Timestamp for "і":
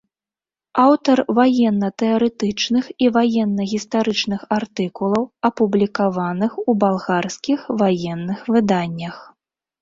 3.07-3.09